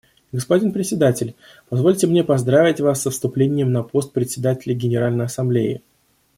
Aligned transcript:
Господин 0.31 0.71
Председатель, 0.71 1.35
позвольте 1.69 2.07
мне 2.07 2.23
поздравить 2.23 2.81
Вас 2.81 3.03
со 3.03 3.11
вступлением 3.11 3.71
на 3.71 3.83
пост 3.83 4.13
Председателя 4.13 4.73
Генеральной 4.73 5.25
Ассамблеи. 5.25 5.83